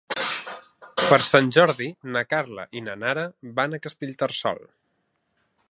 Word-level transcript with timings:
Per 1.01 1.19
Sant 1.25 1.51
Jordi 1.57 1.89
na 2.15 2.23
Carla 2.31 2.65
i 2.79 2.83
na 2.87 2.97
Nara 3.03 3.27
van 3.61 3.77
a 3.79 3.83
Castellterçol. 3.87 4.65